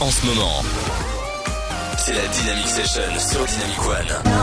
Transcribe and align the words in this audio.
en 0.00 0.10
ce 0.10 0.26
moment. 0.26 0.62
C'est 1.98 2.12
la 2.12 2.26
Dynamic 2.28 2.68
Session 2.68 3.02
sur 3.18 3.44
Dynamic 3.44 3.80
One. 3.86 4.36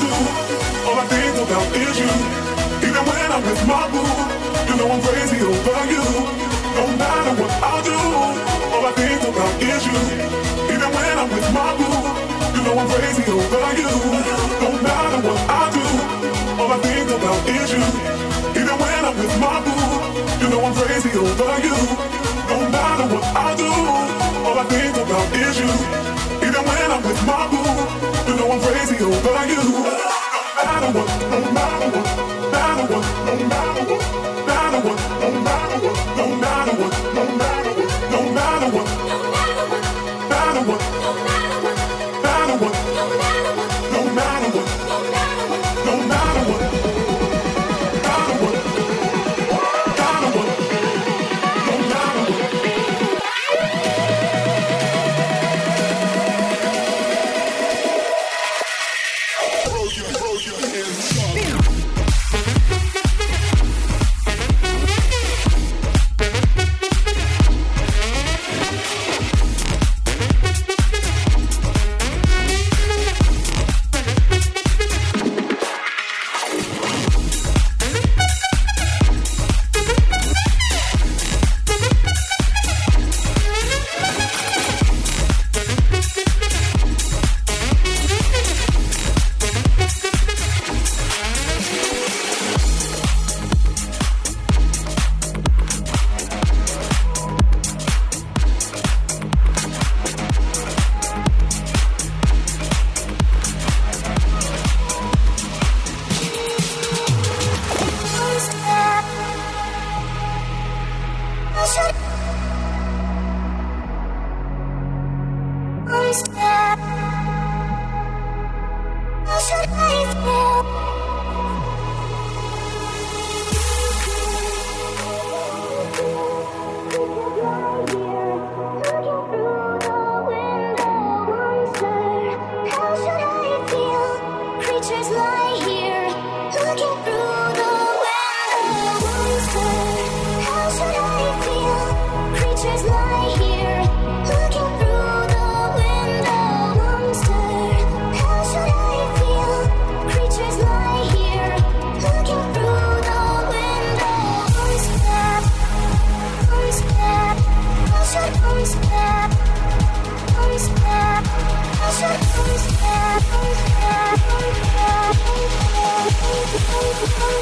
do. 0.00 0.10
All 0.86 0.98
I 0.98 1.06
think 1.08 1.34
about 1.44 1.68
is 1.76 1.96
you. 1.98 2.12
Even 2.86 3.02
when 3.08 3.28
I'm 3.32 3.42
with 3.42 3.62
my 3.66 3.84
boo, 3.92 4.04
you 4.68 4.74
know 4.78 4.88
I'm 4.92 5.00
crazy 5.02 5.40
over 5.40 5.82
you. 5.92 6.04
No 6.76 6.84
matter 7.00 7.32
what 7.40 7.52
I 7.72 7.74
do, 7.88 7.98
all 8.74 8.84
I 8.86 8.92
think 8.92 9.22
about 9.24 9.52
is 9.62 9.82
you. 9.88 9.98
Even 10.72 10.90
when 10.92 11.14
I'm 11.18 11.28
with 11.32 11.48
my 11.56 11.72
boo, 11.78 11.96
you 12.54 12.60
know 12.64 12.74
I'm 12.80 12.88
crazy 12.88 13.24
over 13.30 13.68
you. 13.80 13.90
No 14.64 14.70
matter 14.84 15.20
what 15.26 15.40
I 15.48 15.64
do, 15.76 15.86
all 16.60 16.70
I 16.72 16.78
think 16.84 17.08
about 17.16 17.40
is 17.48 17.70
you. 17.72 17.84
Even 18.60 18.76
when 18.80 19.02
I'm 19.08 19.16
with 19.16 19.36
my 19.40 19.56
boo, 19.64 19.80
you 20.40 20.48
know 20.50 20.60
I'm 20.64 20.74
crazy 20.74 21.12
over 21.16 21.54
you. 21.66 21.76
No 22.52 22.58
matter 22.70 23.06
what 23.12 23.26
I 23.34 23.48
do, 23.56 23.70
all 24.46 24.58
I 24.58 24.64
think 24.68 24.96
about 24.96 25.28
is 25.34 25.56
you. 25.60 25.70
Even 26.46 26.62
when 26.68 26.88
I'm 26.94 27.02
with 27.02 27.22
my 27.26 27.48
boo, 27.50 27.64
you 28.28 28.34
know 28.38 28.52
I'm 28.52 28.60
crazy 28.60 28.96
over 29.02 29.46
you. 29.52 29.85
Oh, 33.28 33.75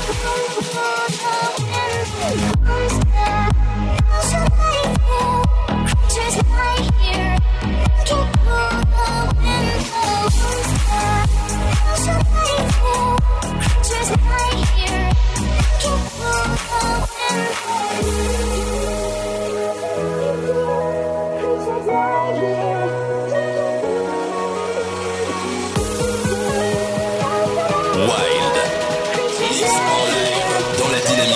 Oh, 0.06 0.43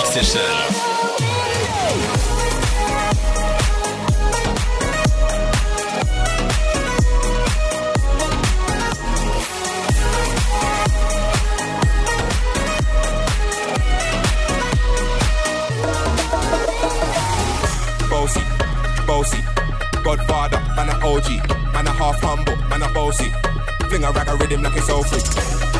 Session. 0.09 0.79
bossy. 19.05 19.43
Godfather, 20.03 20.59
man 20.75 20.89
a 20.89 20.95
OG, 21.05 21.29
man 21.73 21.87
a 21.87 21.91
half 21.91 22.19
humble, 22.21 22.55
man 22.69 22.81
a 22.81 22.89
bossy. 22.93 23.31
Fling 23.89 24.03
a 24.03 24.11
rag 24.11 24.27
a 24.27 24.35
rhythm 24.37 24.63
like 24.63 24.75
it's 24.75 24.89
all 24.89 25.03
free. 25.03 25.21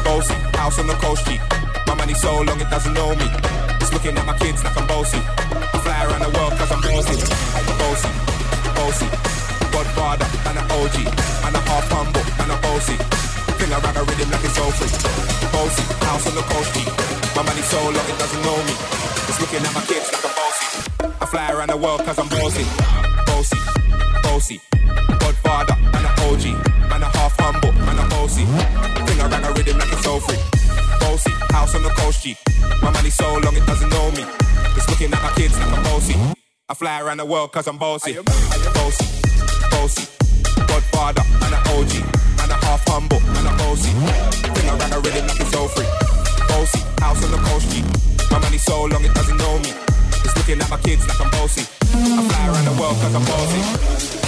Bossy, 0.03 0.33
house 0.57 0.79
on 0.79 0.87
the 0.87 0.93
coast 0.95 1.25
G. 1.25 1.39
My 1.87 1.95
money 1.95 2.13
so 2.13 2.41
long 2.41 2.59
it 2.59 2.69
doesn't 2.69 2.93
know 2.93 3.15
me. 3.15 3.58
It's 3.89 3.97
looking 4.05 4.21
at 4.21 4.25
my 4.27 4.37
kids 4.37 4.63
like 4.63 4.77
I'm 4.77 4.85
bossy. 4.85 5.17
I 5.17 5.77
fly 5.81 5.97
around 6.05 6.21
the 6.21 6.29
world 6.37 6.53
cause 6.61 6.69
I'm 6.69 6.77
bossy. 6.77 7.17
Bossy, 7.81 8.09
bossy. 8.77 9.09
Godfather, 9.73 10.29
man 10.45 10.61
a 10.61 10.63
OG, 10.77 10.97
man 11.41 11.57
a 11.57 11.61
half 11.65 11.89
humble, 11.89 12.21
man 12.37 12.53
a 12.53 12.57
bossy. 12.61 12.93
Fling 13.57 13.73
a 13.73 13.81
rag 13.81 13.97
a 13.97 14.05
rhythm 14.05 14.29
like 14.29 14.45
it's 14.45 14.61
all 14.61 14.69
free. 14.77 14.93
Bossy, 15.49 15.81
house 16.05 16.21
on 16.29 16.37
the 16.37 16.45
coast 16.53 16.69
G. 16.77 16.85
My 17.33 17.41
money 17.41 17.65
so 17.65 17.81
long 17.81 18.05
it 18.05 18.17
doesn't 18.21 18.43
know 18.45 18.61
me. 18.61 18.77
It's 19.25 19.41
looking 19.41 19.65
at 19.65 19.73
my 19.73 19.81
kids 19.81 20.05
like 20.13 20.21
I'm 20.21 20.33
bossy. 20.37 20.67
I 21.09 21.25
fly 21.25 21.49
around 21.49 21.73
the 21.73 21.77
world 21.81 22.05
cause 22.05 22.19
I'm 22.21 22.29
bossy. 22.29 22.69
Bossy, 23.25 23.57
bossy. 24.21 24.57
Godfather, 25.17 25.73
man 25.89 26.05
a 26.05 26.13
OG. 26.29 26.45
Man 26.93 27.01
a 27.01 27.09
half 27.17 27.33
humble, 27.41 27.73
man 27.73 27.97
a 27.97 28.05
bossy. 28.13 28.45
Thing 28.45 29.17
I 29.17 29.25
rang 29.33 29.45
a 29.49 29.51
rhythm 29.57 29.81
like 29.81 29.89
it's 29.89 30.05
so 30.05 30.21
free. 30.21 30.37
Bossy, 31.01 31.33
house 31.49 31.73
on 31.73 31.81
the 31.81 31.89
coast 31.97 32.21
G. 32.21 32.37
I 36.71 36.75
fly 36.75 37.01
around 37.01 37.17
the 37.17 37.25
world 37.25 37.51
cause 37.51 37.67
I'm 37.67 37.79
bossy. 37.79 38.13
Bossy, 38.13 39.05
bossy. 39.71 40.05
Godfather, 40.67 41.23
man 41.41 41.53
a 41.53 41.57
OG. 41.73 41.93
Man 42.37 42.51
a 42.51 42.57
half 42.63 42.87
humble, 42.87 43.19
man 43.21 43.47
a 43.47 43.57
bossy. 43.57 43.89
Thing 43.89 44.69
I 44.69 44.77
rang 44.77 44.93
a 44.93 44.99
rhythm 44.99 45.25
like 45.25 45.39
it's 45.39 45.49
so 45.49 45.67
free. 45.67 45.87
Bossy, 46.47 46.79
house 47.01 47.23
on 47.25 47.31
the 47.31 47.37
coast 47.37 47.71
G. 47.71 47.81
My 48.29 48.37
money 48.37 48.59
so 48.59 48.83
long 48.83 49.03
it 49.03 49.15
doesn't 49.15 49.37
know 49.37 49.57
me. 49.57 49.73
It's 50.23 50.37
looking 50.37 50.61
at 50.61 50.69
my 50.69 50.77
kids 50.77 51.07
like 51.07 51.19
I'm 51.19 51.31
bossy. 51.31 51.65
I 51.91 52.29
fly 52.29 52.47
around 52.49 52.65
the 52.65 52.79
world 52.79 52.97
cause 53.01 53.15
I'm 53.15 53.25
bossy. 53.25 54.18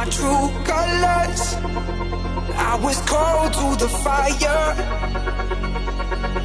My 0.00 0.06
true 0.18 0.48
colors. 0.70 1.42
I 2.70 2.72
was 2.84 2.98
cold 3.12 3.50
to 3.58 3.66
the 3.82 3.90
fire, 4.04 4.68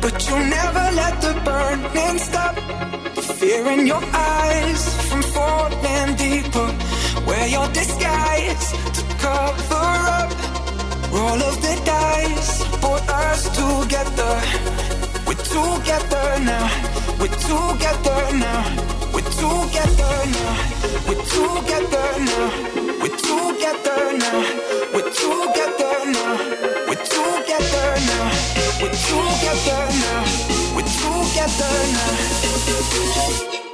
but 0.04 0.16
you 0.28 0.38
never 0.58 0.86
let 1.02 1.16
the 1.26 1.34
burning 1.48 2.18
stop. 2.28 2.56
The 3.16 3.22
fear 3.40 3.64
in 3.76 3.88
your 3.88 4.04
eyes 4.36 4.82
from 5.08 5.22
falling 5.36 6.10
deeper. 6.24 6.70
Wear 7.28 7.48
your 7.56 7.68
disguise 7.80 8.66
to 8.98 9.02
cover 9.24 9.90
up. 10.20 10.32
Roll 11.16 11.42
of 11.50 11.56
the 11.66 11.76
dice, 11.92 12.54
put 12.84 13.04
us 13.24 13.42
together. 13.60 14.34
We're 15.28 15.46
together 15.56 16.28
now. 16.50 16.68
We're 17.20 17.38
together 17.52 18.22
now. 18.46 18.62
We're 19.14 19.32
together 19.44 20.16
now. 20.36 20.56
We're 21.08 21.24
together 21.36 22.08
now. 22.30 22.85
We're 23.06 23.18
together 23.18 24.18
now. 24.18 24.42
We're 24.92 25.12
together 25.12 25.94
now. 26.10 26.88
We're 26.88 27.06
together 27.06 28.00
now. 28.02 28.32
We're 28.82 28.94
together 30.90 31.78
now. 31.94 33.65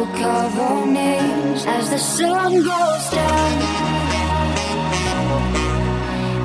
will 0.00 0.06
cover 0.14 0.86
names 0.86 1.66
as 1.66 1.90
the 1.90 1.98
sun 1.98 2.52
goes 2.54 3.10
down. 3.10 3.52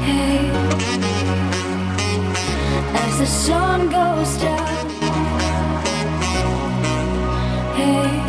Hey, 0.04 0.50
as 3.04 3.20
the 3.20 3.26
sun 3.26 3.90
goes 3.90 4.38
down. 4.38 4.90
Hey. 7.78 8.25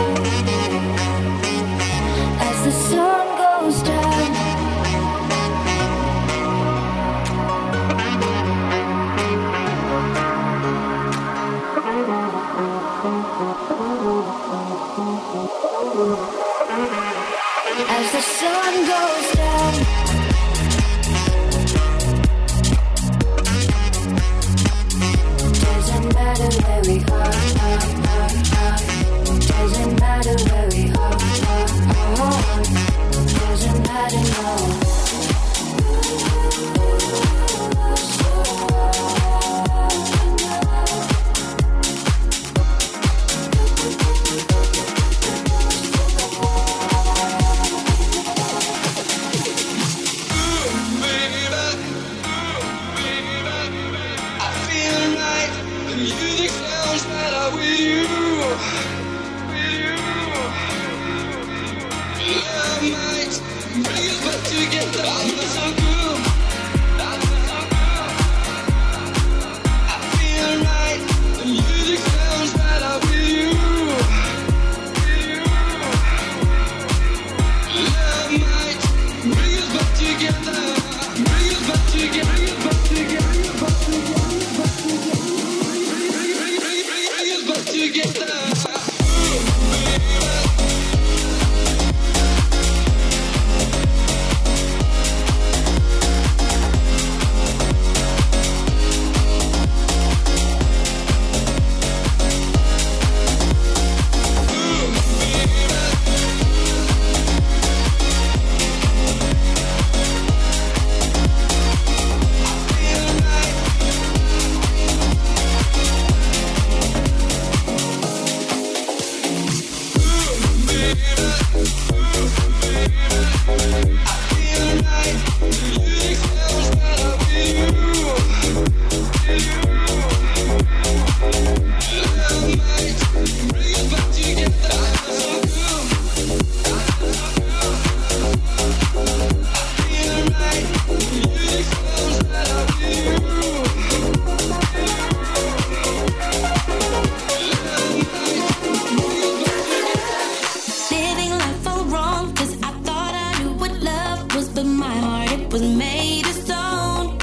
was 155.58 155.74
made 155.74 156.26
of 156.26 156.34
stone. 156.34 157.16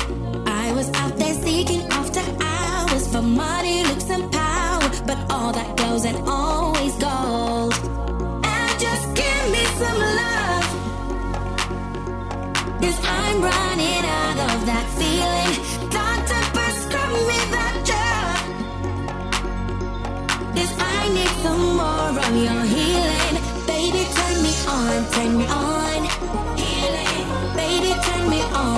I 0.48 0.74
was 0.74 0.90
out 1.02 1.16
there 1.18 1.36
seeking 1.36 1.84
after 2.00 2.24
hours 2.42 3.08
for 3.12 3.22
money, 3.22 3.84
looks, 3.84 4.10
and 4.10 4.32
power. 4.32 4.90
But 5.06 5.20
all 5.32 5.52
that 5.54 5.78
goes 5.78 6.04
and 6.04 6.18
always 6.28 6.94
goes. 6.96 7.78
And 8.54 8.72
just 8.86 9.06
give 9.22 9.44
me 9.56 9.64
some 9.82 10.00
I'm 13.06 13.42
running 13.42 14.04
out 14.22 14.40
of 14.50 14.60
that 14.72 14.88
feeling. 14.98 15.54
Me 17.30 17.40
I 20.80 21.02
need 21.18 21.34
some 21.46 21.64
more 21.82 22.10
of 22.26 22.36
your 22.48 22.64
healing. 22.74 23.36
Baby, 23.72 24.02
turn 24.18 24.36
me 24.46 24.54
on, 24.76 25.12
turn 25.12 25.38
me 25.38 25.46
on. 25.48 25.83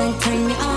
Bring 0.05 0.19
turn 0.19 0.45
me 0.45 0.53
on. 0.53 0.74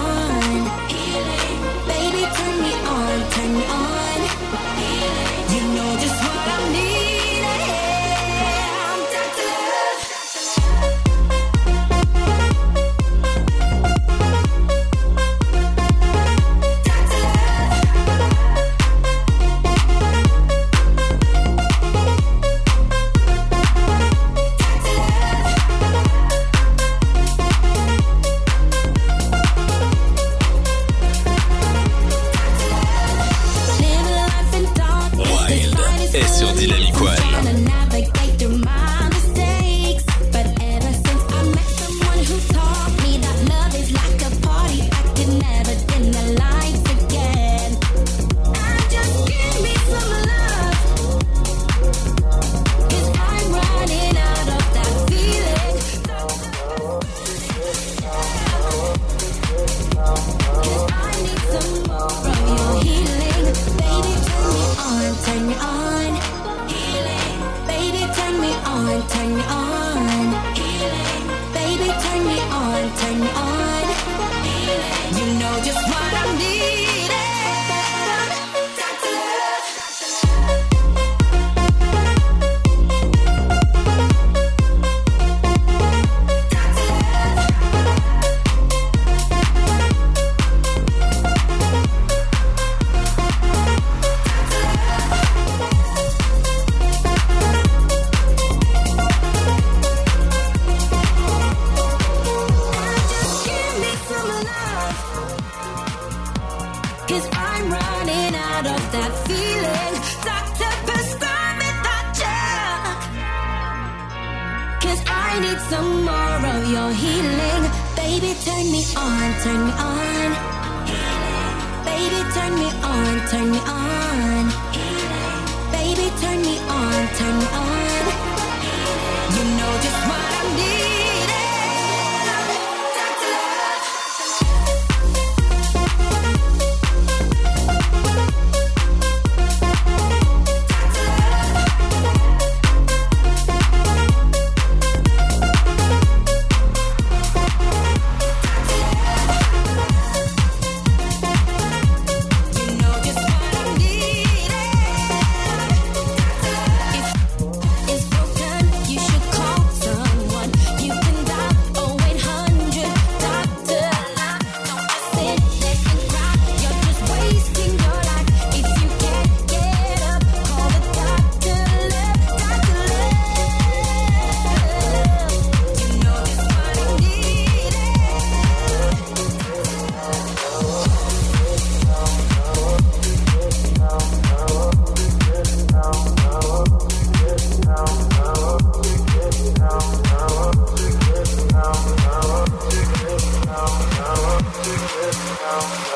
go. 195.50 195.88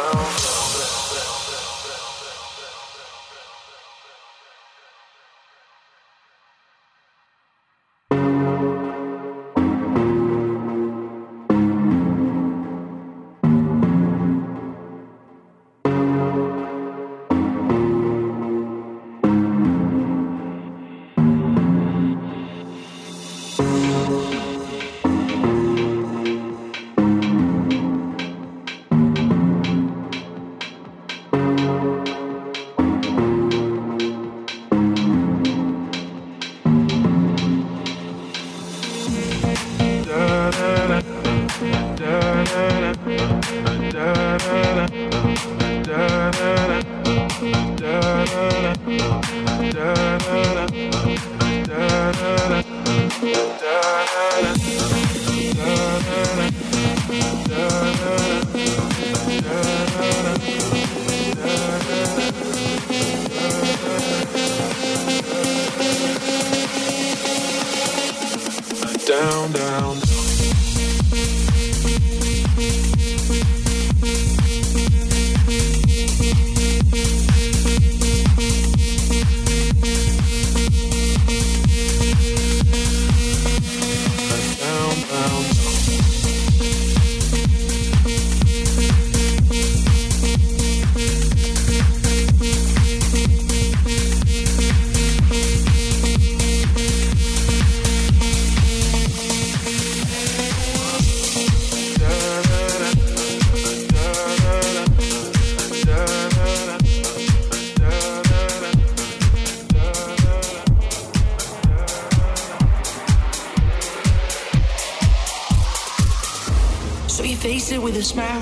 face 117.42 117.72
it 117.72 117.82
with 117.82 117.96
a 117.96 118.02
smile. 118.04 118.40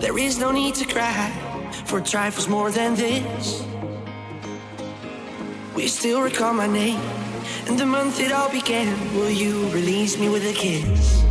There 0.00 0.16
is 0.16 0.38
no 0.38 0.50
need 0.50 0.74
to 0.76 0.86
cry 0.86 1.30
for 1.84 2.00
trifles 2.00 2.48
more 2.48 2.70
than 2.70 2.94
this. 2.94 3.62
We 5.74 5.88
still 5.88 6.22
recall 6.22 6.54
my 6.54 6.66
name 6.66 7.00
and 7.66 7.78
the 7.78 7.84
month 7.84 8.20
it 8.20 8.32
all 8.32 8.48
began. 8.50 8.96
Will 9.14 9.30
you 9.30 9.68
release 9.68 10.18
me 10.18 10.30
with 10.30 10.46
a 10.46 10.54
kiss? 10.54 11.23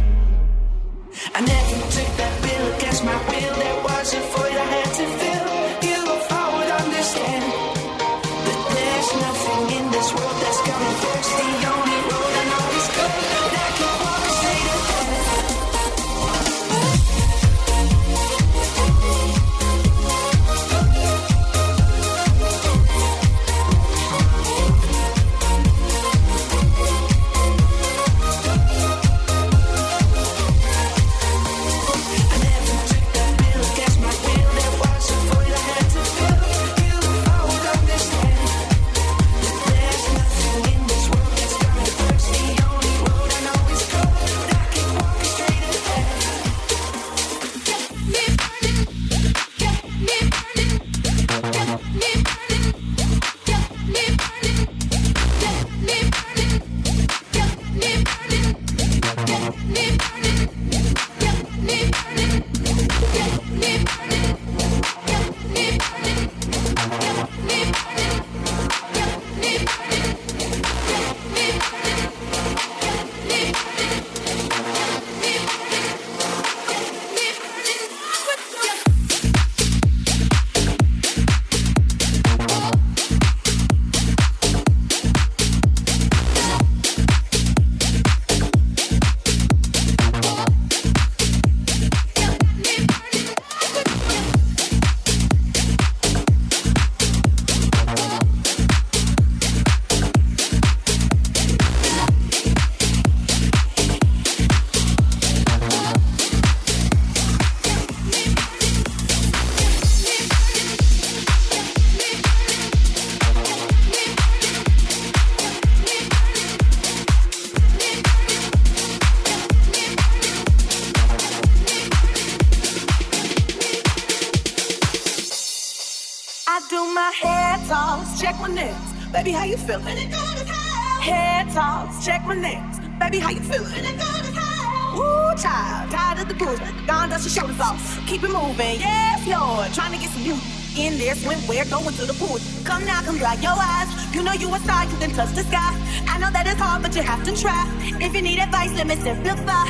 try. 147.44 147.68
If 148.00 148.16
you 148.16 148.22
need 148.22 148.40
advice, 148.40 148.74
let 148.74 148.88
me 148.88 148.96
simplify. 148.96 149.68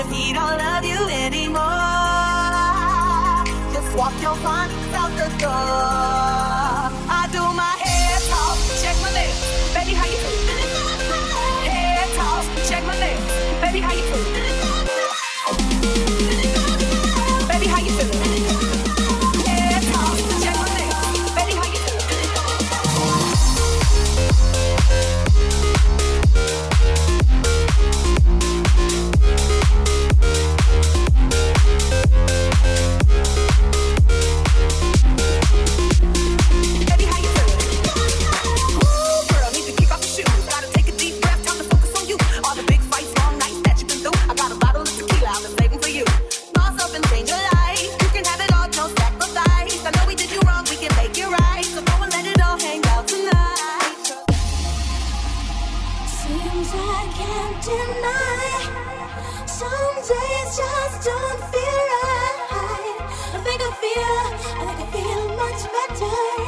If 0.00 0.08
he 0.12 0.32
don't 0.34 0.58
love 0.64 0.84
you 0.84 1.00
anymore, 1.24 1.64
just 3.74 3.90
walk 3.96 4.14
your 4.20 4.36
fun 4.44 4.68
out 5.00 5.12
the 5.20 5.28
door. 5.40 6.84
I 7.20 7.22
do 7.32 7.42
my 7.62 7.77
I 63.30 63.40
think 63.44 63.60
I 63.60 63.70
feel, 63.80 64.16
I 64.58 64.74
think 64.74 64.80
I 64.80 64.86
feel 64.92 65.22
much 65.36 65.62
better. 65.72 66.47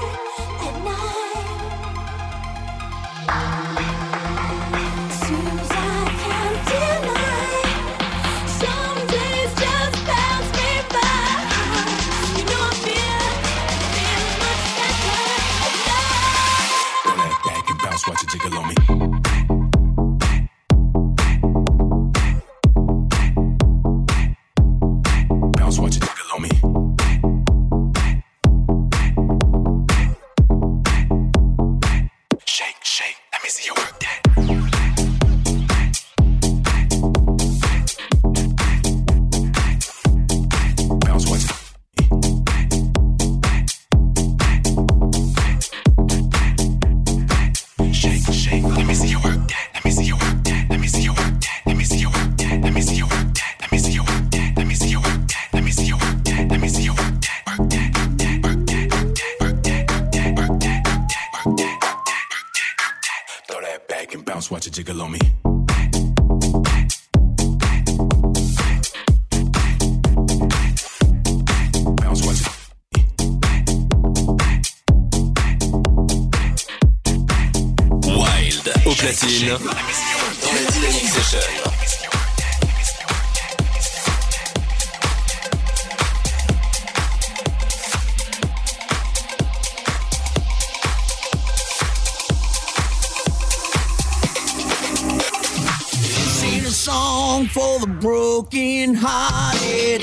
broken 98.40 98.94
hearted. 98.94 100.00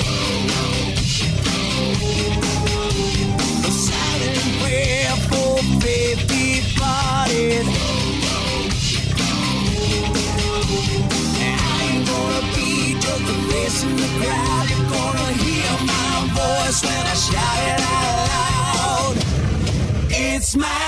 A 3.66 3.70
silent 3.70 4.44
prayer 4.60 5.16
for. 5.28 5.58
I 11.50 11.82
ain't 11.90 12.06
gonna 12.06 12.42
be 12.54 12.94
just 12.94 13.26
a 13.26 13.86
in 13.86 13.96
the 13.96 14.08
crowd. 14.18 14.66
You're 14.70 14.88
gonna 14.94 15.30
hear 15.42 15.72
my 15.92 16.14
voice 16.38 16.80
when 16.84 17.04
I 17.06 17.16
shout 17.26 17.60
it 17.72 17.80
out 17.96 18.18
loud. 18.34 19.14
It's 20.10 20.54
my 20.54 20.87